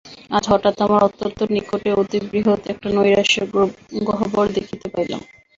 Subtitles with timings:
[0.31, 3.45] আজ হঠাৎ আমার অত্যন্ত নিকটে অতি বৃহৎ একটা নৈরাশ্যের
[4.09, 5.21] গহ্বর দেখিতে পাইলাম।